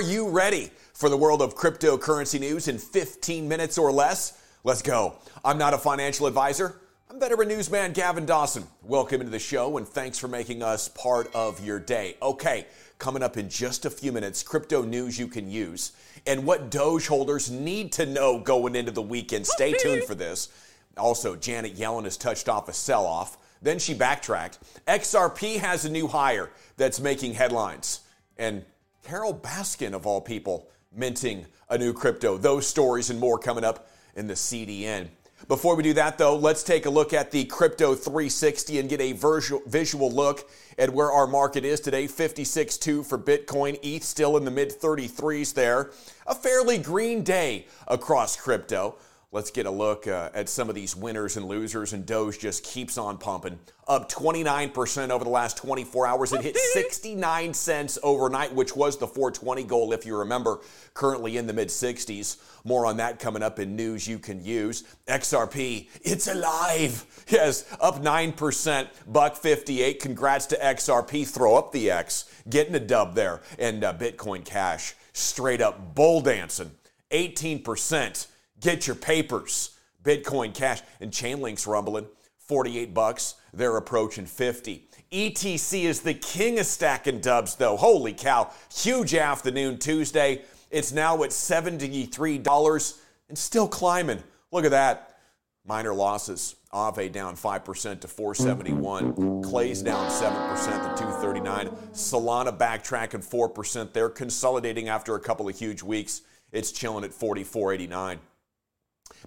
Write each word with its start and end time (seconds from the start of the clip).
Are 0.00 0.12
you 0.12 0.30
ready 0.30 0.70
for 0.94 1.10
the 1.10 1.16
world 1.18 1.42
of 1.42 1.54
cryptocurrency 1.54 2.40
news 2.40 2.68
in 2.68 2.78
15 2.78 3.46
minutes 3.46 3.76
or 3.76 3.92
less? 3.92 4.42
Let's 4.64 4.80
go. 4.80 5.16
I'm 5.44 5.58
not 5.58 5.74
a 5.74 5.78
financial 5.78 6.26
advisor. 6.26 6.80
I'm 7.10 7.20
veteran 7.20 7.48
newsman 7.48 7.92
Gavin 7.92 8.24
Dawson. 8.24 8.64
Welcome 8.82 9.20
into 9.20 9.30
the 9.30 9.38
show 9.38 9.76
and 9.76 9.86
thanks 9.86 10.16
for 10.16 10.26
making 10.26 10.62
us 10.62 10.88
part 10.88 11.30
of 11.34 11.62
your 11.62 11.78
day. 11.78 12.16
Okay, 12.22 12.66
coming 12.98 13.22
up 13.22 13.36
in 13.36 13.50
just 13.50 13.84
a 13.84 13.90
few 13.90 14.10
minutes, 14.10 14.42
crypto 14.42 14.80
news 14.80 15.18
you 15.18 15.26
can 15.28 15.50
use 15.50 15.92
and 16.26 16.46
what 16.46 16.70
Doge 16.70 17.06
holders 17.06 17.50
need 17.50 17.92
to 17.92 18.06
know 18.06 18.38
going 18.38 18.76
into 18.76 18.92
the 18.92 19.02
weekend. 19.02 19.46
Stay 19.46 19.74
tuned 19.74 20.04
for 20.04 20.14
this. 20.14 20.48
Also, 20.96 21.36
Janet 21.36 21.76
Yellen 21.76 22.04
has 22.04 22.16
touched 22.16 22.48
off 22.48 22.70
a 22.70 22.72
sell 22.72 23.04
off. 23.04 23.36
Then 23.60 23.78
she 23.78 23.92
backtracked. 23.92 24.60
XRP 24.88 25.58
has 25.58 25.84
a 25.84 25.90
new 25.90 26.08
hire 26.08 26.48
that's 26.78 27.00
making 27.00 27.34
headlines. 27.34 28.00
And 28.38 28.64
Carole 29.04 29.34
Baskin, 29.34 29.94
of 29.94 30.06
all 30.06 30.20
people, 30.20 30.68
minting 30.94 31.46
a 31.68 31.78
new 31.78 31.92
crypto. 31.92 32.36
Those 32.36 32.66
stories 32.66 33.10
and 33.10 33.18
more 33.18 33.38
coming 33.38 33.64
up 33.64 33.88
in 34.14 34.26
the 34.26 34.34
CDN. 34.34 35.08
Before 35.48 35.74
we 35.74 35.82
do 35.82 35.94
that, 35.94 36.18
though, 36.18 36.36
let's 36.36 36.62
take 36.62 36.84
a 36.84 36.90
look 36.90 37.14
at 37.14 37.30
the 37.30 37.44
Crypto 37.46 37.94
360 37.94 38.78
and 38.78 38.88
get 38.90 39.00
a 39.00 39.12
visual 39.12 40.12
look 40.12 40.48
at 40.78 40.90
where 40.90 41.10
our 41.10 41.26
market 41.26 41.64
is 41.64 41.80
today. 41.80 42.06
56.2 42.06 43.04
for 43.04 43.18
Bitcoin, 43.18 43.78
ETH 43.82 44.04
still 44.04 44.36
in 44.36 44.44
the 44.44 44.50
mid 44.50 44.70
33s 44.78 45.54
there. 45.54 45.92
A 46.26 46.34
fairly 46.34 46.76
green 46.76 47.22
day 47.24 47.66
across 47.88 48.36
crypto. 48.36 48.96
Let's 49.32 49.52
get 49.52 49.66
a 49.66 49.70
look 49.70 50.08
uh, 50.08 50.30
at 50.34 50.48
some 50.48 50.68
of 50.68 50.74
these 50.74 50.96
winners 50.96 51.36
and 51.36 51.46
losers, 51.46 51.92
and 51.92 52.04
Doge 52.04 52.40
just 52.40 52.64
keeps 52.64 52.98
on 52.98 53.16
pumping. 53.16 53.60
Up 53.86 54.10
29% 54.10 55.10
over 55.10 55.22
the 55.22 55.30
last 55.30 55.56
24 55.56 56.04
hours. 56.04 56.32
It 56.32 56.40
hit 56.40 56.56
69 56.56 57.54
cents 57.54 57.96
overnight, 58.02 58.52
which 58.52 58.74
was 58.74 58.98
the 58.98 59.06
420 59.06 59.62
goal, 59.62 59.92
if 59.92 60.04
you 60.04 60.16
remember, 60.16 60.58
currently 60.94 61.36
in 61.36 61.46
the 61.46 61.52
mid 61.52 61.68
60s. 61.68 62.38
More 62.64 62.86
on 62.86 62.96
that 62.96 63.20
coming 63.20 63.40
up 63.40 63.60
in 63.60 63.76
news 63.76 64.08
you 64.08 64.18
can 64.18 64.44
use. 64.44 64.82
XRP, 65.06 65.86
it's 66.02 66.26
alive. 66.26 67.06
Yes, 67.28 67.72
up 67.80 68.02
9%, 68.02 68.88
buck 69.06 69.36
58. 69.36 70.00
Congrats 70.00 70.46
to 70.46 70.56
XRP. 70.56 71.24
Throw 71.24 71.54
up 71.54 71.70
the 71.70 71.88
X, 71.88 72.28
getting 72.50 72.74
a 72.74 72.80
dub 72.80 73.14
there. 73.14 73.42
And 73.60 73.84
uh, 73.84 73.94
Bitcoin 73.94 74.44
Cash, 74.44 74.96
straight 75.12 75.60
up 75.60 75.94
bull 75.94 76.20
dancing, 76.20 76.72
18%. 77.12 78.26
Get 78.60 78.86
your 78.86 78.96
papers. 78.96 79.76
Bitcoin 80.02 80.54
Cash 80.54 80.82
and 81.00 81.10
Chainlink's 81.10 81.66
rumbling 81.66 82.06
48 82.38 82.94
bucks. 82.94 83.34
They're 83.52 83.76
approaching 83.76 84.26
50. 84.26 84.88
ETC 85.12 85.84
is 85.84 86.00
the 86.00 86.14
king 86.14 86.58
of 86.58 86.66
stacking 86.66 87.20
dubs 87.20 87.56
though. 87.56 87.76
Holy 87.76 88.12
cow. 88.12 88.50
Huge 88.72 89.14
afternoon 89.14 89.78
Tuesday. 89.78 90.42
It's 90.70 90.92
now 90.92 91.22
at 91.24 91.30
$73 91.30 92.98
and 93.28 93.36
still 93.36 93.68
climbing. 93.68 94.22
Look 94.52 94.64
at 94.64 94.70
that. 94.70 95.18
Minor 95.64 95.94
losses. 95.94 96.56
Aave 96.72 97.10
down 97.10 97.36
5% 97.36 98.00
to 98.00 98.08
471. 98.08 99.42
Clay's 99.42 99.82
down 99.82 100.08
7% 100.08 100.96
to 100.96 101.02
239. 101.02 101.68
Solana 101.92 102.56
backtracking 102.56 103.28
4%. 103.28 103.92
They're 103.92 104.08
consolidating 104.08 104.88
after 104.88 105.16
a 105.16 105.20
couple 105.20 105.48
of 105.48 105.58
huge 105.58 105.82
weeks. 105.82 106.22
It's 106.52 106.70
chilling 106.70 107.04
at 107.04 107.10
44.89. 107.10 108.18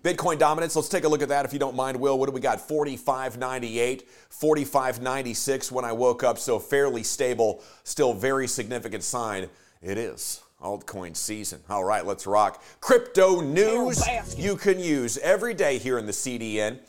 Bitcoin 0.03 0.37
dominance, 0.37 0.75
let's 0.75 0.89
take 0.89 1.03
a 1.03 1.07
look 1.07 1.21
at 1.21 1.29
that 1.29 1.45
if 1.45 1.53
you 1.53 1.59
don't 1.59 1.75
mind, 1.75 1.97
Will. 1.97 2.19
What 2.19 2.27
do 2.27 2.33
we 2.33 2.41
got? 2.41 2.59
45.98, 2.67 4.03
45.96 4.29 5.71
when 5.71 5.85
I 5.85 5.91
woke 5.91 6.23
up, 6.23 6.37
so 6.37 6.59
fairly 6.59 7.03
stable, 7.03 7.63
still 7.83 8.13
very 8.13 8.47
significant 8.47 9.03
sign. 9.03 9.49
It 9.81 9.97
is 9.97 10.41
altcoin 10.63 11.15
season. 11.15 11.59
All 11.69 11.83
right, 11.83 12.05
let's 12.05 12.25
rock. 12.25 12.63
Crypto 12.79 13.41
news 13.41 14.01
you 14.37 14.55
can 14.55 14.79
use 14.79 15.17
every 15.17 15.53
day 15.53 15.77
here 15.77 15.97
in 15.97 16.05
the 16.05 16.11
CDN. 16.13 16.79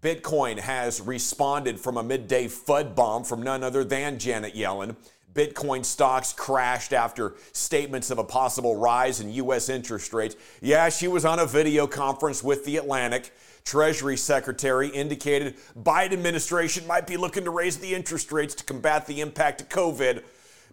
Bitcoin 0.00 0.58
has 0.58 1.00
responded 1.00 1.78
from 1.78 1.98
a 1.98 2.02
midday 2.02 2.46
FUD 2.46 2.94
bomb 2.94 3.22
from 3.22 3.42
none 3.42 3.62
other 3.62 3.84
than 3.84 4.18
Janet 4.18 4.54
Yellen. 4.54 4.96
Bitcoin 5.34 5.84
stocks 5.84 6.32
crashed 6.32 6.92
after 6.92 7.34
statements 7.52 8.10
of 8.10 8.18
a 8.18 8.24
possible 8.24 8.76
rise 8.76 9.20
in 9.20 9.32
U.S. 9.34 9.68
interest 9.68 10.12
rates. 10.12 10.36
Yeah, 10.60 10.88
she 10.88 11.08
was 11.08 11.24
on 11.24 11.38
a 11.38 11.46
video 11.46 11.86
conference 11.86 12.42
with 12.42 12.64
the 12.64 12.76
Atlantic. 12.76 13.32
Treasury 13.64 14.16
Secretary 14.16 14.88
indicated 14.88 15.56
Biden 15.78 16.12
administration 16.12 16.86
might 16.86 17.06
be 17.06 17.16
looking 17.16 17.44
to 17.44 17.50
raise 17.50 17.76
the 17.76 17.94
interest 17.94 18.32
rates 18.32 18.54
to 18.56 18.64
combat 18.64 19.06
the 19.06 19.20
impact 19.20 19.60
of 19.60 19.68
COVID. 19.68 20.24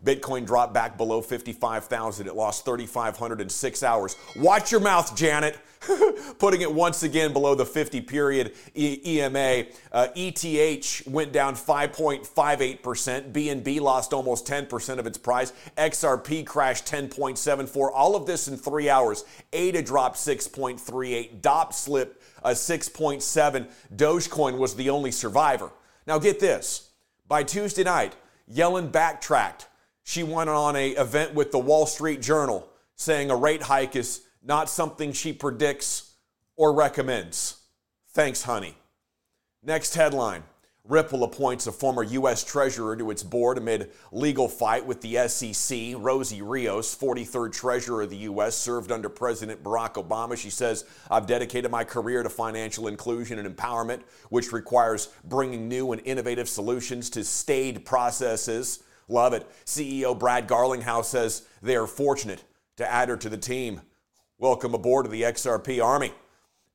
Bitcoin 0.03 0.45
dropped 0.45 0.73
back 0.73 0.97
below 0.97 1.21
55,000. 1.21 2.27
It 2.27 2.35
lost 2.35 2.65
3,500 2.65 3.41
in 3.41 3.49
six 3.49 3.83
hours. 3.83 4.15
Watch 4.35 4.71
your 4.71 4.81
mouth, 4.81 5.15
Janet. 5.15 5.57
Putting 6.39 6.61
it 6.61 6.71
once 6.71 7.03
again 7.03 7.33
below 7.33 7.55
the 7.55 7.65
50 7.65 8.01
period 8.01 8.53
EMA. 8.75 9.65
Uh, 9.91 10.07
ETH 10.15 11.07
went 11.07 11.31
down 11.31 11.55
5.58%. 11.55 13.31
BNB 13.31 13.79
lost 13.79 14.13
almost 14.13 14.45
10% 14.47 14.97
of 14.97 15.07
its 15.07 15.17
price. 15.17 15.53
XRP 15.77 16.45
crashed 16.45 16.85
10.74. 16.85 17.91
All 17.93 18.15
of 18.15 18.25
this 18.25 18.47
in 18.47 18.57
three 18.57 18.89
hours. 18.89 19.23
ADA 19.53 19.81
dropped 19.81 20.17
6.38. 20.17 21.41
DOT 21.41 21.75
slipped 21.75 22.21
uh, 22.43 22.49
6.7. 22.49 23.69
Dogecoin 23.95 24.57
was 24.57 24.75
the 24.75 24.89
only 24.89 25.11
survivor. 25.11 25.71
Now 26.05 26.19
get 26.19 26.39
this. 26.39 26.89
By 27.27 27.43
Tuesday 27.43 27.83
night, 27.83 28.15
Yellen 28.51 28.91
backtracked 28.91 29.67
she 30.07 30.23
went 30.23 30.50
on 30.50 30.73
a 30.78 30.91
event 30.91 31.34
with 31.34 31.51
the 31.51 31.59
Wall 31.59 31.85
Street 31.85 32.22
Journal 32.22 32.66
saying 32.95 33.29
a 33.29 33.35
rate 33.35 33.63
hike 33.63 33.94
is 33.94 34.22
not 34.41 34.69
something 34.69 35.12
she 35.12 35.34
predicts 35.34 36.13
or 36.56 36.72
recommends. 36.72 37.57
Thanks, 38.13 38.44
honey. 38.44 38.78
Next 39.62 39.95
headline 39.95 40.44
Ripple 40.85 41.25
appoints 41.25 41.68
a 41.68 41.73
former 41.73 42.03
U.S. 42.03 42.45
Treasurer 42.45 42.95
to 42.95 43.12
its 43.12 43.22
board 43.22 43.57
amid 43.57 43.91
legal 44.13 44.47
fight 44.47 44.85
with 44.85 45.01
the 45.01 45.28
SEC. 45.28 45.95
Rosie 45.97 46.41
Rios, 46.41 46.95
43rd 46.95 47.51
Treasurer 47.51 48.03
of 48.03 48.09
the 48.09 48.16
U.S., 48.18 48.56
served 48.56 48.94
under 48.94 49.09
President 49.09 49.62
Barack 49.62 49.95
Obama. 49.95 50.38
She 50.38 50.50
says, 50.50 50.85
I've 51.12 51.28
dedicated 51.28 51.69
my 51.69 51.84
career 51.84 52.24
to 52.24 52.29
financial 52.29 52.88
inclusion 52.88 53.39
and 53.39 53.53
empowerment, 53.53 54.03
which 54.29 54.53
requires 54.53 55.09
bringing 55.25 55.68
new 55.68 55.91
and 55.91 56.01
innovative 56.06 56.47
solutions 56.47 57.09
to 57.09 57.25
staid 57.25 57.84
processes 57.84 58.84
Love 59.07 59.34
it. 59.34 59.47
CEO 59.66 60.18
Brad 60.18 60.47
Garlinghouse 60.47 61.06
says 61.06 61.47
they 61.62 61.75
are 61.75 61.88
fortunate 61.88 62.44
to 62.75 62.91
add 62.91 63.09
her 63.09 63.18
to 63.18 63.29
the 63.29 63.38
team. 63.38 63.81
Welcome 64.38 64.73
aboard 64.73 65.06
to 65.06 65.12
the 65.12 65.23
XRP 65.23 65.84
Army. 65.84 66.12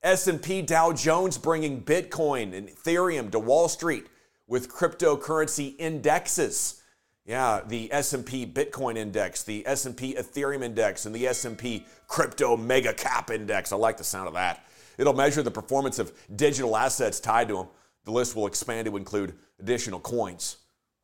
S&P 0.03 0.63
Dow 0.63 0.93
Jones 0.93 1.39
bringing 1.39 1.83
Bitcoin 1.83 2.55
and 2.55 2.69
Ethereum 2.69 3.31
to 3.31 3.39
Wall 3.39 3.69
Street 3.69 4.07
with 4.49 4.69
cryptocurrency 4.69 5.77
indexes. 5.79 6.83
Yeah, 7.25 7.61
the 7.65 7.93
S&P 7.93 8.47
Bitcoin 8.47 8.97
index, 8.97 9.45
the 9.45 9.65
S&P 9.65 10.15
Ethereum 10.15 10.65
index, 10.65 11.07
and 11.07 11.15
the 11.15 11.29
S&P 11.29 11.87
Crypto 12.09 12.57
Mega 12.57 12.93
Cap 12.93 13.31
index. 13.31 13.71
I 13.71 13.77
like 13.77 13.97
the 13.97 14.05
sound 14.05 14.27
of 14.27 14.35
that. 14.35 14.67
It'll 14.99 15.13
measure 15.13 15.43
the 15.43 15.51
performance 15.51 16.01
of 16.01 16.13
digital 16.35 16.77
assets 16.77 17.21
tied 17.21 17.49
to 17.49 17.57
them. 17.59 17.69
The 18.05 18.11
list 18.11 18.35
will 18.35 18.49
expand 18.49 18.87
to 18.87 18.97
include 18.97 19.35
additional 19.61 20.01
coins 20.01 20.57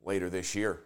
later 0.03 0.29
this 0.29 0.57
year. 0.57 0.81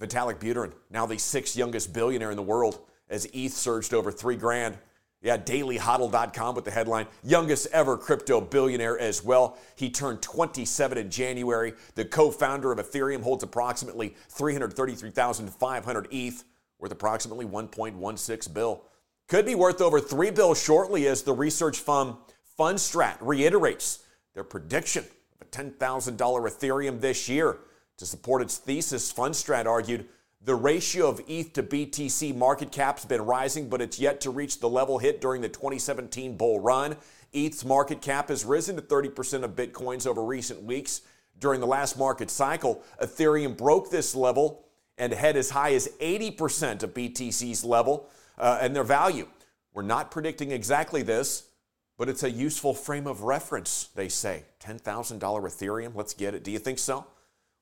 Vitalik 0.00 0.38
Buterin, 0.38 0.72
now 0.90 1.06
the 1.06 1.18
sixth 1.18 1.56
youngest 1.56 1.92
billionaire 1.92 2.30
in 2.30 2.36
the 2.36 2.42
world, 2.42 2.80
as 3.08 3.26
ETH 3.32 3.52
surged 3.52 3.94
over 3.94 4.10
three 4.10 4.36
grand. 4.36 4.78
Yeah, 5.24 5.38
dailyhodl.com 5.38 6.54
with 6.54 6.66
the 6.66 6.70
headline 6.70 7.06
Youngest 7.22 7.68
ever 7.72 7.96
crypto 7.96 8.42
billionaire 8.42 8.98
as 8.98 9.24
well. 9.24 9.56
He 9.74 9.88
turned 9.88 10.20
27 10.20 10.98
in 10.98 11.10
January. 11.10 11.72
The 11.94 12.04
co 12.04 12.30
founder 12.30 12.70
of 12.70 12.78
Ethereum 12.78 13.22
holds 13.22 13.42
approximately 13.42 14.16
333,500 14.28 16.08
ETH, 16.10 16.44
worth 16.78 16.92
approximately 16.92 17.46
1.16 17.46 18.52
bill. 18.52 18.82
Could 19.26 19.46
be 19.46 19.54
worth 19.54 19.80
over 19.80 19.98
3 19.98 20.30
bill 20.30 20.54
shortly 20.54 21.06
as 21.06 21.22
the 21.22 21.32
research 21.32 21.78
firm 21.78 22.18
Fundstrat 22.58 23.16
reiterates 23.20 24.00
their 24.34 24.44
prediction 24.44 25.04
of 25.40 25.46
a 25.46 25.50
$10,000 25.50 26.18
Ethereum 26.18 27.00
this 27.00 27.30
year. 27.30 27.60
To 27.98 28.06
support 28.06 28.42
its 28.42 28.58
thesis, 28.58 29.12
Fundstrat 29.12 29.66
argued 29.66 30.06
the 30.44 30.54
ratio 30.54 31.08
of 31.08 31.22
ETH 31.26 31.54
to 31.54 31.62
BTC 31.62 32.36
market 32.36 32.70
cap 32.70 32.98
has 32.98 33.06
been 33.06 33.22
rising, 33.22 33.68
but 33.68 33.80
it's 33.80 33.98
yet 33.98 34.20
to 34.22 34.30
reach 34.30 34.60
the 34.60 34.68
level 34.68 34.98
hit 34.98 35.20
during 35.20 35.40
the 35.40 35.48
2017 35.48 36.36
bull 36.36 36.60
run. 36.60 36.96
ETH's 37.32 37.64
market 37.64 38.02
cap 38.02 38.28
has 38.28 38.44
risen 38.44 38.76
to 38.76 38.82
30% 38.82 39.42
of 39.42 39.52
Bitcoins 39.52 40.06
over 40.06 40.22
recent 40.22 40.62
weeks. 40.62 41.00
During 41.38 41.60
the 41.60 41.66
last 41.66 41.98
market 41.98 42.30
cycle, 42.30 42.82
Ethereum 43.02 43.56
broke 43.56 43.90
this 43.90 44.14
level 44.14 44.66
and 44.98 45.12
had 45.12 45.36
as 45.36 45.50
high 45.50 45.72
as 45.74 45.88
80% 46.00 46.82
of 46.82 46.94
BTC's 46.94 47.64
level 47.64 48.08
uh, 48.38 48.58
and 48.60 48.76
their 48.76 48.84
value. 48.84 49.26
We're 49.72 49.82
not 49.82 50.10
predicting 50.10 50.50
exactly 50.52 51.02
this, 51.02 51.48
but 51.96 52.08
it's 52.08 52.22
a 52.22 52.30
useful 52.30 52.74
frame 52.74 53.06
of 53.06 53.22
reference, 53.22 53.88
they 53.94 54.08
say. 54.08 54.44
$10,000 54.60 55.18
Ethereum, 55.18 55.94
let's 55.94 56.14
get 56.14 56.34
it. 56.34 56.44
Do 56.44 56.50
you 56.50 56.58
think 56.58 56.78
so? 56.78 57.06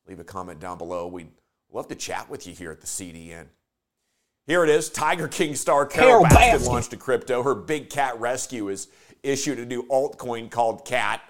Leave 0.07 0.21
a 0.21 0.25
comment 0.25 0.61
down 0.61 0.79
below. 0.79 1.07
We'd 1.07 1.31
love 1.71 1.89
to 1.89 1.95
chat 1.95 2.29
with 2.29 2.47
you 2.47 2.55
here 2.55 2.71
at 2.71 2.81
the 2.81 2.87
CDN. 2.87 3.47
Here 4.47 4.65
it 4.65 4.71
is. 4.71 4.89
Tiger 4.91 5.29
King 5.29 5.55
star 5.55 5.87
Carole, 5.87 6.25
Carole 6.25 6.25
Baskin, 6.25 6.59
Baskin 6.59 6.67
launched 6.67 6.93
a 6.93 6.97
crypto. 6.97 7.43
Her 7.43 7.55
big 7.55 7.91
cat 7.91 8.19
rescue 8.19 8.67
has 8.67 8.89
issued 9.23 9.59
a 9.59 9.67
new 9.67 9.85
altcoin 9.85 10.51
called 10.51 10.85
CAT. 10.85 11.21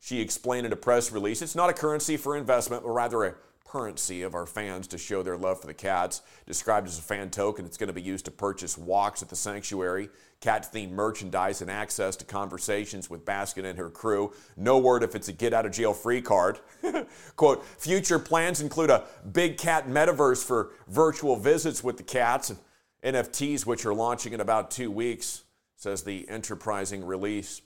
She 0.00 0.20
explained 0.20 0.66
in 0.66 0.72
a 0.72 0.76
press 0.76 1.12
release 1.12 1.42
it's 1.42 1.54
not 1.54 1.70
a 1.70 1.72
currency 1.72 2.16
for 2.16 2.36
investment, 2.36 2.82
but 2.82 2.90
rather 2.90 3.24
a 3.24 3.34
currency 3.74 4.22
of 4.22 4.36
our 4.36 4.46
fans 4.46 4.86
to 4.86 4.96
show 4.96 5.20
their 5.24 5.36
love 5.36 5.60
for 5.60 5.66
the 5.66 5.74
cats. 5.74 6.22
Described 6.46 6.86
as 6.86 6.96
a 6.96 7.02
fan 7.02 7.28
token, 7.28 7.66
it's 7.66 7.76
going 7.76 7.88
to 7.88 7.92
be 7.92 8.00
used 8.00 8.24
to 8.24 8.30
purchase 8.30 8.78
walks 8.78 9.20
at 9.20 9.28
the 9.28 9.34
sanctuary, 9.34 10.08
cat 10.40 10.70
themed 10.72 10.92
merchandise, 10.92 11.60
and 11.60 11.68
access 11.68 12.14
to 12.14 12.24
conversations 12.24 13.10
with 13.10 13.24
Baskin 13.24 13.64
and 13.64 13.76
her 13.76 13.90
crew. 13.90 14.32
No 14.56 14.78
word 14.78 15.02
if 15.02 15.16
it's 15.16 15.26
a 15.26 15.32
get 15.32 15.52
out 15.52 15.66
of 15.66 15.72
jail 15.72 15.92
free 15.92 16.22
card. 16.22 16.60
Quote 17.36 17.64
Future 17.64 18.20
plans 18.20 18.60
include 18.60 18.90
a 18.90 19.06
big 19.32 19.58
cat 19.58 19.88
metaverse 19.88 20.44
for 20.44 20.70
virtual 20.86 21.34
visits 21.34 21.82
with 21.82 21.96
the 21.96 22.04
cats 22.04 22.50
and 22.50 23.16
NFTs, 23.16 23.66
which 23.66 23.84
are 23.84 23.92
launching 23.92 24.32
in 24.32 24.40
about 24.40 24.70
two 24.70 24.92
weeks, 24.92 25.42
says 25.74 26.04
the 26.04 26.28
enterprising 26.28 27.04
release. 27.04 27.60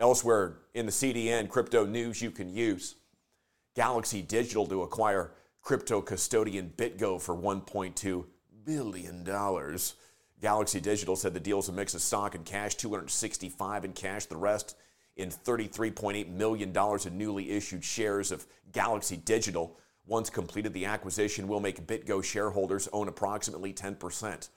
Elsewhere 0.00 0.56
in 0.74 0.84
the 0.84 0.92
CDN, 0.92 1.48
crypto 1.48 1.86
news 1.86 2.20
you 2.20 2.32
can 2.32 2.48
use. 2.48 2.96
Galaxy 3.76 4.20
Digital 4.20 4.66
to 4.66 4.82
acquire 4.82 5.30
crypto 5.64 6.02
custodian 6.02 6.72
BitGo 6.76 7.20
for 7.20 7.34
$1.2 7.34 8.24
billion. 8.64 9.24
Galaxy 10.40 10.80
Digital 10.80 11.16
said 11.16 11.32
the 11.32 11.40
deal 11.40 11.58
is 11.58 11.70
a 11.70 11.72
mix 11.72 11.94
of 11.94 12.02
stock 12.02 12.34
and 12.34 12.44
cash, 12.44 12.74
265 12.74 13.84
in 13.86 13.92
cash, 13.94 14.26
the 14.26 14.36
rest 14.36 14.76
in 15.16 15.30
$33.8 15.30 16.28
million 16.28 16.76
in 17.06 17.18
newly 17.18 17.50
issued 17.50 17.82
shares 17.82 18.30
of 18.30 18.46
Galaxy 18.72 19.16
Digital. 19.16 19.78
Once 20.06 20.28
completed, 20.28 20.74
the 20.74 20.84
acquisition 20.84 21.48
will 21.48 21.60
make 21.60 21.86
BitGo 21.86 22.22
shareholders 22.22 22.88
own 22.92 23.08
approximately 23.08 23.72
10% 23.72 24.50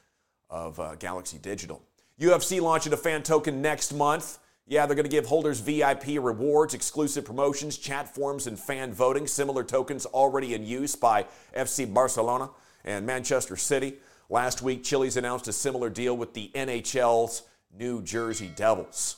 of 0.50 0.78
uh, 0.80 0.96
Galaxy 0.96 1.38
Digital. 1.38 1.82
UFC 2.20 2.60
launching 2.60 2.92
a 2.92 2.98
fan 2.98 3.24
token 3.24 3.62
next 3.62 3.94
month. 3.94 4.40
Yeah, 4.70 4.86
they're 4.86 4.96
going 4.96 5.06
to 5.06 5.10
give 5.10 5.26
holders 5.26 5.62
VIP 5.62 6.20
rewards, 6.20 6.74
exclusive 6.74 7.24
promotions, 7.24 7.78
chat 7.78 8.14
forums, 8.14 8.48
and 8.48 8.60
fan 8.60 8.94
voting. 8.94 9.26
Similar 9.26 9.64
tokens 9.64 10.06
already 10.06 10.54
in 10.54 10.66
use 10.66 10.94
by 10.94 11.26
FC 11.56 11.92
Barcelona 11.92 12.50
and 12.84 13.06
Manchester 13.06 13.56
City. 13.56 13.96
Last 14.30 14.62
week, 14.62 14.84
Chili's 14.84 15.16
announced 15.16 15.48
a 15.48 15.54
similar 15.54 15.90
deal 15.90 16.18
with 16.18 16.34
the 16.34 16.52
NHL's 16.54 17.44
New 17.74 18.02
Jersey 18.02 18.52
Devils. 18.58 19.16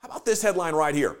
How 0.00 0.08
about 0.08 0.24
this 0.24 0.40
headline 0.40 0.74
right 0.74 0.94
here? 0.94 1.18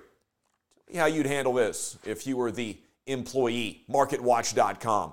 Tell 0.86 0.94
me 0.94 0.96
how 0.96 1.04
you'd 1.04 1.26
handle 1.26 1.52
this 1.52 1.98
if 2.04 2.26
you 2.26 2.38
were 2.38 2.50
the 2.50 2.78
employee. 3.06 3.82
MarketWatch.com. 3.90 5.12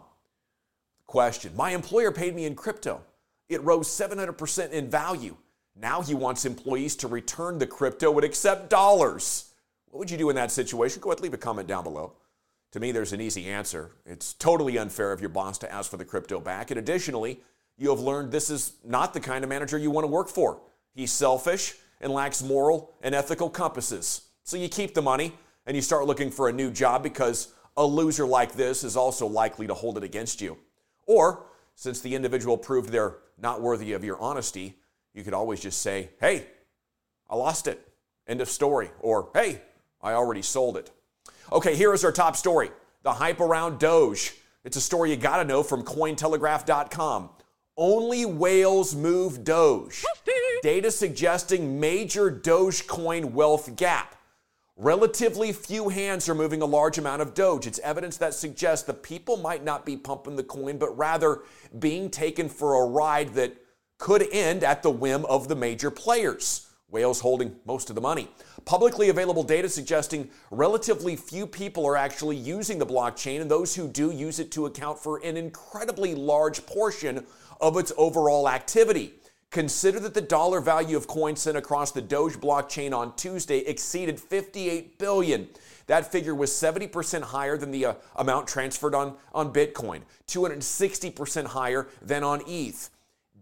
Question 1.07 1.53
My 1.57 1.71
employer 1.71 2.13
paid 2.13 2.33
me 2.35 2.45
in 2.45 2.55
crypto. 2.55 3.01
It 3.49 3.61
rose 3.63 3.89
700% 3.89 4.71
in 4.71 4.89
value. 4.89 5.35
Now 5.79 6.01
he 6.01 6.15
wants 6.15 6.45
employees 6.45 6.95
to 6.97 7.07
return 7.07 7.59
the 7.59 7.67
crypto 7.67 8.13
and 8.13 8.23
accept 8.23 8.69
dollars. 8.69 9.51
What 9.89 9.99
would 9.99 10.11
you 10.11 10.17
do 10.17 10.29
in 10.29 10.35
that 10.35 10.51
situation? 10.51 11.01
Go 11.01 11.11
ahead, 11.11 11.21
leave 11.21 11.33
a 11.33 11.37
comment 11.37 11.67
down 11.67 11.83
below. 11.83 12.13
To 12.71 12.79
me, 12.79 12.91
there's 12.91 13.13
an 13.13 13.21
easy 13.21 13.47
answer. 13.47 13.91
It's 14.05 14.33
totally 14.33 14.77
unfair 14.77 15.11
of 15.11 15.21
your 15.21 15.29
boss 15.29 15.57
to 15.59 15.71
ask 15.71 15.89
for 15.89 15.97
the 15.97 16.05
crypto 16.05 16.39
back. 16.39 16.71
And 16.71 16.79
additionally, 16.79 17.41
you 17.77 17.89
have 17.89 17.99
learned 17.99 18.31
this 18.31 18.49
is 18.49 18.73
not 18.83 19.13
the 19.13 19.19
kind 19.19 19.43
of 19.43 19.49
manager 19.49 19.77
you 19.77 19.91
want 19.91 20.03
to 20.03 20.11
work 20.11 20.29
for. 20.29 20.59
He's 20.93 21.11
selfish 21.11 21.75
and 22.01 22.11
lacks 22.11 22.43
moral 22.43 22.93
and 23.01 23.15
ethical 23.15 23.49
compasses. 23.49 24.21
So 24.43 24.57
you 24.57 24.69
keep 24.69 24.93
the 24.93 25.01
money 25.01 25.33
and 25.65 25.75
you 25.75 25.81
start 25.81 26.05
looking 26.05 26.31
for 26.31 26.49
a 26.49 26.53
new 26.53 26.71
job 26.71 27.03
because 27.03 27.53
a 27.75 27.85
loser 27.85 28.25
like 28.25 28.53
this 28.53 28.83
is 28.83 28.97
also 28.97 29.27
likely 29.27 29.67
to 29.67 29.73
hold 29.73 29.97
it 29.97 30.03
against 30.03 30.41
you. 30.41 30.57
Or, 31.05 31.45
since 31.75 32.01
the 32.01 32.15
individual 32.15 32.57
proved 32.57 32.89
they're 32.89 33.17
not 33.39 33.61
worthy 33.61 33.93
of 33.93 34.03
your 34.03 34.19
honesty, 34.19 34.75
you 35.17 35.23
could 35.23 35.33
always 35.33 35.59
just 35.59 35.81
say, 35.81 36.11
hey, 36.21 36.45
I 37.27 37.35
lost 37.35 37.65
it. 37.65 37.85
End 38.27 38.39
of 38.39 38.49
story. 38.49 38.91
Or, 38.99 39.29
hey, 39.33 39.61
I 39.99 40.13
already 40.13 40.43
sold 40.43 40.77
it. 40.77 40.91
Okay, 41.51 41.75
here 41.75 41.91
is 41.91 42.05
our 42.05 42.11
top 42.11 42.35
story 42.35 42.69
the 43.01 43.13
hype 43.13 43.39
around 43.39 43.79
Doge. 43.79 44.35
It's 44.63 44.77
a 44.77 44.81
story 44.81 45.09
you 45.09 45.17
got 45.17 45.37
to 45.37 45.45
know 45.45 45.63
from 45.63 45.81
Cointelegraph.com. 45.83 47.29
Only 47.77 48.25
whales 48.25 48.95
move 48.95 49.43
Doge. 49.43 50.03
Data 50.61 50.91
suggesting 50.91 51.79
major 51.79 52.29
Dogecoin 52.29 53.31
wealth 53.31 53.75
gap. 53.75 54.15
Relatively 54.75 55.51
few 55.51 55.89
hands 55.89 56.29
are 56.29 56.35
moving 56.35 56.61
a 56.61 56.65
large 56.65 56.99
amount 56.99 57.23
of 57.23 57.33
Doge. 57.33 57.65
It's 57.65 57.79
evidence 57.79 58.17
that 58.17 58.35
suggests 58.35 58.85
the 58.85 58.93
people 58.93 59.37
might 59.37 59.63
not 59.63 59.83
be 59.83 59.97
pumping 59.97 60.35
the 60.35 60.43
coin, 60.43 60.77
but 60.77 60.95
rather 60.95 61.41
being 61.79 62.11
taken 62.11 62.49
for 62.49 62.83
a 62.83 62.85
ride 62.85 63.33
that 63.33 63.57
could 63.97 64.27
end 64.31 64.63
at 64.63 64.83
the 64.83 64.91
whim 64.91 65.25
of 65.25 65.47
the 65.47 65.55
major 65.55 65.91
players. 65.91 66.67
Whales 66.89 67.19
holding 67.19 67.55
most 67.65 67.89
of 67.89 67.95
the 67.95 68.01
money. 68.01 68.29
Publicly 68.63 69.09
available 69.09 69.43
data 69.43 69.67
suggesting 69.67 70.29
relatively 70.51 71.15
few 71.17 71.45
people 71.45 71.85
are 71.85 71.97
actually 71.97 72.37
using 72.37 72.79
the 72.79 72.85
blockchain, 72.85 73.41
and 73.41 73.51
those 73.51 73.75
who 73.75 73.87
do 73.89 74.11
use 74.11 74.39
it 74.39 74.51
to 74.51 74.67
account 74.67 74.97
for 74.97 75.17
an 75.23 75.35
incredibly 75.35 76.15
large 76.15 76.65
portion 76.65 77.25
of 77.59 77.75
its 77.77 77.91
overall 77.97 78.47
activity. 78.47 79.13
Consider 79.49 79.99
that 80.01 80.13
the 80.13 80.21
dollar 80.21 80.59
value 80.59 80.95
of 80.97 81.07
coins 81.07 81.41
sent 81.41 81.57
across 81.57 81.91
the 81.91 82.01
Doge 82.01 82.35
blockchain 82.35 82.93
on 82.93 83.15
Tuesday 83.15 83.59
exceeded 83.59 84.19
58 84.19 84.97
billion. 84.97 85.47
That 85.87 86.11
figure 86.11 86.35
was 86.35 86.51
70% 86.51 87.21
higher 87.21 87.57
than 87.57 87.71
the 87.71 87.85
uh, 87.85 87.93
amount 88.17 88.47
transferred 88.47 88.93
on, 88.93 89.15
on 89.33 89.53
Bitcoin, 89.53 90.01
260% 90.27 91.45
higher 91.45 91.87
than 92.01 92.23
on 92.23 92.41
ETH. 92.45 92.89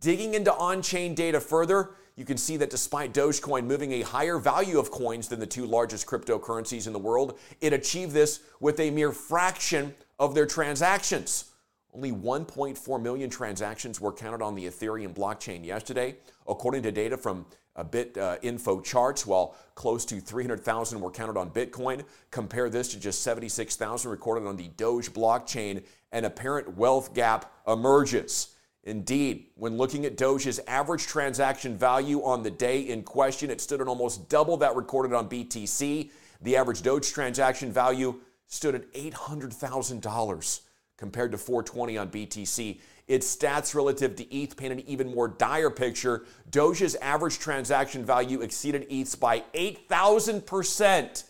Digging 0.06 0.36
into 0.36 0.54
on 0.54 0.84
chain 0.84 1.16
data 1.16 1.40
further, 1.40 1.90
you 2.16 2.26
can 2.26 2.38
see 2.38 2.58
that 2.58 2.70
despite 2.70 3.12
Dogecoin 3.12 3.66
moving 3.66 3.92
a 3.92 4.02
higher 4.04 4.38
value 4.38 4.78
of 4.78 4.92
coins 4.92 5.28
than 5.28 5.40
the 5.40 5.48
two 5.48 5.66
largest 5.66 6.06
cryptocurrencies 6.06 6.86
in 6.86 6.94
the 6.94 7.00
world, 7.00 7.40
it 7.60 7.74
achieved 7.74 8.12
this 8.12 8.42
with 8.60 8.80
a 8.80 8.92
mere 8.92 9.12
fraction 9.12 9.96
of 10.20 10.36
their 10.36 10.46
transactions. 10.46 11.46
Only 11.92 12.12
1.4 12.12 13.02
million 13.02 13.32
transactions 13.32 14.00
were 14.00 14.14
counted 14.14 14.44
on 14.44 14.54
the 14.54 14.66
Ethereum 14.66 15.12
blockchain 15.12 15.66
yesterday, 15.66 16.18
according 16.48 16.84
to 16.84 16.92
data 16.92 17.18
from 17.18 17.44
bit 17.90 18.16
uh, 18.16 18.38
info 18.44 18.82
charts, 18.82 19.26
while 19.26 19.56
close 19.74 20.06
to 20.06 20.20
300,000 20.20 21.02
were 21.02 21.10
counted 21.10 21.36
on 21.36 21.50
Bitcoin. 21.50 22.06
Compare 22.30 22.70
this 22.70 22.90
to 22.90 23.00
just 23.00 23.24
76,000 23.24 24.12
recorded 24.12 24.48
on 24.48 24.56
the 24.56 24.68
Doge 24.78 25.12
blockchain, 25.12 25.84
an 26.12 26.26
apparent 26.26 26.78
wealth 26.78 27.16
gap 27.16 27.52
emerges. 27.68 28.55
Indeed, 28.86 29.48
when 29.56 29.78
looking 29.78 30.06
at 30.06 30.16
Doge's 30.16 30.60
average 30.68 31.08
transaction 31.08 31.76
value 31.76 32.24
on 32.24 32.44
the 32.44 32.52
day 32.52 32.82
in 32.82 33.02
question, 33.02 33.50
it 33.50 33.60
stood 33.60 33.82
at 33.82 33.88
almost 33.88 34.30
double 34.30 34.58
that 34.58 34.76
recorded 34.76 35.12
on 35.12 35.28
BTC. 35.28 36.12
The 36.42 36.56
average 36.56 36.84
Doge 36.84 37.12
transaction 37.12 37.72
value 37.72 38.20
stood 38.48 38.76
at 38.76 38.94
$800,000 38.94 40.62
compared 40.98 41.32
to 41.32 41.38
420 41.38 41.98
on 41.98 42.10
BTC. 42.10 42.80
Its 43.08 43.36
stats 43.36 43.74
relative 43.74 44.16
to 44.18 44.36
ETH 44.36 44.56
paint 44.56 44.74
an 44.74 44.80
even 44.82 45.14
more 45.14 45.28
dire 45.30 45.72
picture. 45.72 46.26
Doge's 46.52 46.96
average 46.98 47.40
transaction 47.40 48.06
value 48.06 48.42
exceeded 48.42 48.86
ETH's 48.90 49.16
by 49.16 49.44
8,000%, 49.56 51.24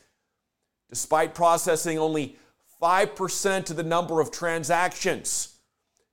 despite 0.90 1.34
processing 1.34 1.98
only 1.98 2.38
5% 2.82 3.70
of 3.70 3.78
the 3.78 3.84
number 3.84 4.20
of 4.20 4.30
transactions 4.30 5.55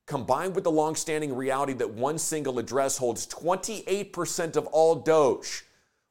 combined 0.05 0.55
with 0.55 0.63
the 0.63 0.71
long-standing 0.71 1.35
reality 1.35 1.73
that 1.73 1.89
one 1.89 2.17
single 2.17 2.59
address 2.59 2.97
holds 2.97 3.25
28% 3.27 4.55
of 4.55 4.67
all 4.67 4.95
Doge, 4.95 5.63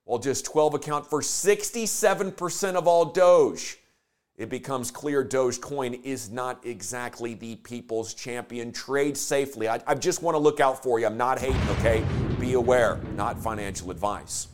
while 0.04 0.18
just 0.18 0.44
12 0.46 0.74
account 0.74 1.06
for 1.08 1.20
67% 1.20 2.74
of 2.74 2.86
all 2.86 3.04
Doge, 3.06 3.78
it 4.36 4.48
becomes 4.48 4.90
clear 4.90 5.24
Dogecoin 5.24 6.02
is 6.04 6.30
not 6.30 6.64
exactly 6.64 7.34
the 7.34 7.56
people's 7.56 8.14
champion. 8.14 8.72
Trade 8.72 9.16
safely. 9.16 9.68
I, 9.68 9.80
I 9.86 9.94
just 9.94 10.22
want 10.22 10.34
to 10.34 10.38
look 10.38 10.58
out 10.58 10.82
for 10.82 10.98
you. 10.98 11.06
I'm 11.06 11.18
not 11.18 11.38
hating, 11.38 11.68
okay? 11.78 12.02
Be 12.40 12.54
aware, 12.54 12.98
not 13.14 13.38
financial 13.38 13.90
advice. 13.90 14.48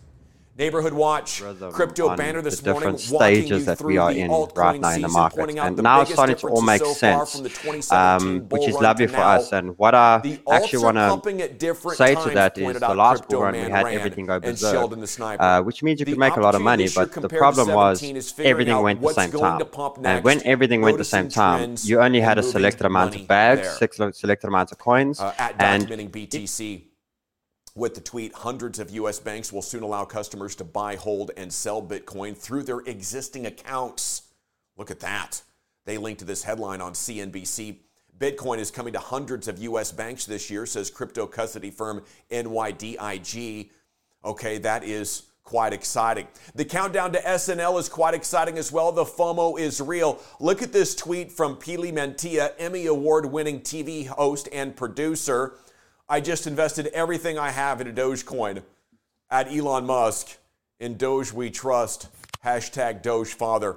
Neighborhood 0.59 0.93
Watch, 0.93 1.41
Crypto 1.71 2.17
Banter 2.17 2.43
this 2.43 2.59
the 2.59 2.73
morning, 2.73 2.99
stages 2.99 3.65
that 3.67 3.81
we 3.81 3.97
are 3.97 4.11
in 4.11 4.29
right 4.57 4.81
now 4.81 4.91
in 4.91 5.03
the 5.03 5.09
market. 5.09 5.57
And 5.57 5.77
now 5.81 6.01
it's 6.01 6.13
starting 6.13 6.35
to 6.35 6.49
all 6.49 6.63
make 6.63 6.83
so 6.83 6.93
sense, 6.95 7.93
um, 7.93 8.41
which 8.49 8.67
is 8.67 8.75
lovely 8.75 9.07
for 9.07 9.19
us. 9.19 9.53
And 9.53 9.79
what 9.79 9.95
I 9.95 10.41
actually 10.51 10.83
want 10.83 10.97
to 10.97 11.95
say 11.95 12.17
to 12.17 12.31
that 12.31 12.59
is 12.59 12.81
the 12.81 12.93
last 12.93 13.29
bull 13.29 13.43
run 13.43 13.55
we 13.55 13.71
had 13.71 13.87
everything 13.87 14.27
go 14.27 14.41
berserk, 14.41 14.91
uh, 15.39 15.63
which 15.63 15.85
means 15.85 16.01
you 16.01 16.07
could 16.07 16.19
make 16.19 16.35
a 16.35 16.41
lot 16.41 16.57
of 16.57 16.63
money. 16.63 16.89
But 16.93 17.13
the 17.13 17.29
problem 17.29 17.69
was 17.69 18.03
everything 18.41 18.83
went 18.83 19.01
the 19.01 19.15
same 19.15 19.31
time. 19.31 19.63
And 20.05 20.25
when 20.25 20.43
everything 20.45 20.81
went 20.83 20.99
the 20.99 21.05
same 21.05 21.29
time, 21.29 21.77
you 21.85 22.01
only 22.01 22.21
had 22.21 22.37
a 22.37 22.43
selected 22.43 22.85
amount 22.85 23.15
of 23.15 23.29
bags, 23.29 23.69
selected 23.79 24.49
amount 24.49 24.73
of 24.73 24.79
coins, 24.79 25.21
uh, 25.21 25.33
and 25.61 25.87
BTC 25.87 26.88
with 27.79 27.95
the 27.95 28.01
tweet, 28.01 28.33
hundreds 28.35 28.79
of 28.79 28.91
U.S. 28.91 29.21
banks 29.21 29.53
will 29.53 29.63
soon 29.63 29.83
allow 29.83 30.05
customers 30.05 30.55
to 30.57 30.65
buy, 30.65 30.97
hold, 30.97 31.31
and 31.37 31.53
sell 31.53 31.81
Bitcoin 31.81 32.37
through 32.37 32.65
their 32.65 32.81
existing 32.81 33.47
accounts. 33.47 34.23
Look 34.77 34.91
at 34.91 35.01
that. 35.01 35.43
They 35.85 35.97
link 35.97 36.19
to 36.19 36.25
this 36.25 36.43
headline 36.43 36.81
on 36.81 36.93
CNBC. 36.93 37.77
Bitcoin 38.19 38.59
is 38.59 38.71
coming 38.71 38.93
to 38.93 38.99
hundreds 38.99 39.47
of 39.47 39.59
US 39.61 39.93
banks 39.93 40.27
this 40.27 40.51
year, 40.51 40.67
says 40.67 40.91
crypto 40.91 41.27
custody 41.27 41.71
firm 41.71 42.03
NYDIG. 42.31 43.71
Okay, 44.25 44.59
that 44.59 44.83
is 44.83 45.23
quite 45.45 45.73
exciting. 45.73 46.27
The 46.57 46.65
countdown 46.65 47.13
to 47.13 47.21
SNL 47.21 47.79
is 47.79 47.89
quite 47.89 48.13
exciting 48.13 48.59
as 48.59 48.71
well. 48.71 48.93
The 48.93 49.05
FOMO 49.05 49.59
is 49.59 49.81
real. 49.81 50.21
Look 50.41 50.61
at 50.63 50.73
this 50.73 50.95
tweet 50.95 51.33
from 51.33 51.57
Pili 51.57 51.93
Mänttinen, 51.93 52.53
Emmy 52.59 52.87
Award 52.87 53.25
winning 53.25 53.61
TV 53.61 54.07
host 54.07 54.49
and 54.53 54.77
producer. 54.77 55.55
I 56.11 56.21
just 56.23 56.47
invested 56.47 56.87
everything 56.89 57.39
I 57.39 57.51
have 57.51 57.83
into 57.83 57.93
Dogecoin 57.93 58.63
at 59.31 59.53
Elon 59.53 59.85
Musk. 59.85 60.39
In 60.81 60.97
Doge 60.97 61.33
we 61.35 61.51
trust. 61.51 62.09
Hashtag 62.43 63.03
Doge 63.03 63.35
Father. 63.35 63.77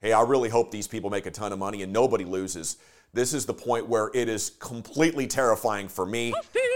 Hey, 0.00 0.12
I 0.12 0.22
really 0.22 0.48
hope 0.48 0.70
these 0.70 0.86
people 0.86 1.10
make 1.10 1.26
a 1.26 1.30
ton 1.32 1.52
of 1.52 1.58
money 1.58 1.82
and 1.82 1.92
nobody 1.92 2.24
loses. 2.24 2.76
This 3.12 3.34
is 3.34 3.46
the 3.46 3.54
point 3.54 3.88
where 3.88 4.10
it 4.14 4.28
is 4.28 4.50
completely 4.60 5.26
terrifying 5.26 5.88
for 5.88 6.06
me, 6.06 6.32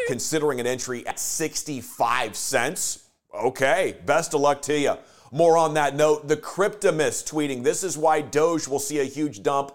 considering 0.09 0.59
an 0.59 0.67
entry 0.67 1.07
at 1.07 1.21
65 1.21 2.35
cents. 2.35 3.09
Okay, 3.33 3.97
best 4.07 4.35
of 4.35 4.41
luck 4.41 4.61
to 4.63 4.77
you. 4.77 4.97
More 5.31 5.57
on 5.57 5.75
that 5.75 5.95
note, 5.95 6.27
the 6.27 6.37
Cryptomist 6.37 7.31
tweeting, 7.31 7.63
this 7.63 7.85
is 7.85 7.97
why 7.97 8.23
Doge 8.23 8.67
will 8.67 8.79
see 8.81 8.99
a 8.99 9.05
huge 9.05 9.43
dump 9.43 9.73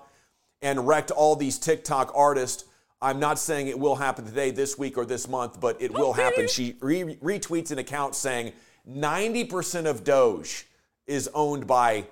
and 0.62 0.88
wrecked 0.88 1.12
all 1.12 1.36
these 1.36 1.58
TikTok 1.58 2.12
artists. 2.14 2.66
I'm 3.02 3.20
not 3.20 3.40
saying 3.40 3.68
it 3.68 3.80
will 3.80 3.96
happen 3.96 4.26
today, 4.26 4.52
this 4.52 4.78
week, 4.78 4.98
or 4.98 5.06
this 5.06 5.28
month, 5.28 5.60
but 5.60 5.82
it 5.82 5.92
will 5.92 6.14
happen. 6.14 6.48
She 6.48 6.76
re- 6.82 7.16
retweets 7.16 7.72
an 7.72 7.80
account 7.80 8.14
saying 8.14 8.54
90% 8.88 9.88
of 9.88 10.04
Doge 10.04 10.68
is 11.08 11.30
owned 11.34 11.66
by 11.66 12.06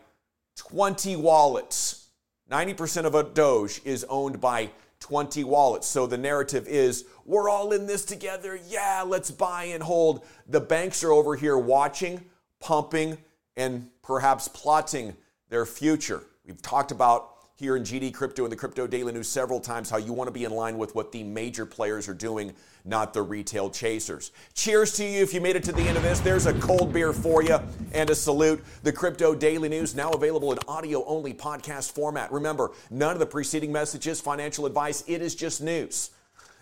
20 0.55 1.15
wallets. 1.15 2.08
90% 2.51 3.05
of 3.05 3.13
a 3.13 3.24
Doge 3.24 3.81
is 3.86 4.03
owned 4.10 4.41
by 4.41 4.72
20 5.00 5.43
wallets. 5.43 5.88
So 5.88 6.08
the 6.08 6.17
narrative 6.17 6.67
is 6.67 7.05
we're 7.25 7.50
all 7.50 7.72
in 7.72 7.86
this 7.86 8.03
together. 8.03 8.60
Yeah, 8.67 9.03
let's 9.05 9.29
buy 9.29 9.65
and 9.65 9.84
hold. 9.84 10.25
The 10.48 10.60
banks 10.60 11.03
are 11.03 11.12
over 11.12 11.36
here 11.36 11.58
watching, 11.58 12.25
pumping, 12.60 13.17
and 13.55 13.89
perhaps 14.01 14.48
plotting 14.48 15.15
their 15.50 15.65
future. 15.65 16.24
We've 16.46 16.62
talked 16.62 16.91
about 16.91 17.38
here 17.60 17.75
in 17.75 17.84
GD 17.84 18.13
Crypto 18.13 18.46
and 18.46 18.51
the 18.51 18.56
Crypto 18.56 18.88
Daily 18.88 19.12
News 19.12 19.28
several 19.28 19.60
times 19.60 19.89
how 19.89 19.98
you 19.98 20.13
want 20.13 20.30
to 20.30 20.32
be 20.32 20.46
in 20.46 20.51
line 20.51 20.78
with 20.78 20.96
what 20.96 21.12
the 21.12 21.24
major 21.24 21.66
players 21.66 22.08
are 22.08 22.13
doing, 22.13 22.54
not 22.86 23.13
the 23.13 23.22
retail 23.22 23.70
chasers. 23.70 24.32
Cheers 24.54 24.94
to 24.94 25.04
you 25.04 25.22
if 25.22 25.34
you 25.34 25.42
made 25.42 25.58
it 25.58 25.63
to 25.66 25.74
the 25.74 25.82
end 25.82 25.98
of 25.98 26.04
this. 26.04 26.22
There's 26.22 26.46
a 26.46 26.54
cold 26.54 26.94
beer 26.94 27.12
for 27.12 27.44
you 27.44 27.60
and 27.92 28.10
a 28.10 28.16
salute. 28.16 28.63
The 28.84 28.94
Crypto 28.94 29.36
Daily 29.36 29.68
News 29.68 29.94
now 29.94 30.10
available 30.12 30.54
in 30.54 30.60
audio 30.70 31.04
only 31.04 31.34
podcast 31.34 31.92
format. 31.92 32.32
Remember, 32.32 32.72
none 32.89 33.12
of 33.12 33.20
the 33.20 33.25
preceding 33.25 33.74
messages, 33.74 34.22
financial 34.22 34.66
advice, 34.66 35.04
it 35.06 35.22
is 35.22 35.36
just 35.36 35.62
news. 35.62 36.12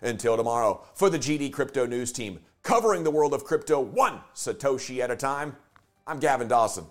Until 0.01 0.35
tomorrow, 0.35 0.83
for 0.95 1.11
the 1.11 1.19
GD 1.19 1.53
Crypto 1.53 1.85
News 1.85 2.11
team, 2.11 2.39
covering 2.63 3.03
the 3.03 3.11
world 3.11 3.35
of 3.35 3.43
crypto 3.43 3.79
one 3.79 4.21
Satoshi 4.33 4.99
at 4.99 5.11
a 5.11 5.15
time, 5.15 5.55
I'm 6.07 6.19
Gavin 6.19 6.47
Dawson. 6.47 6.85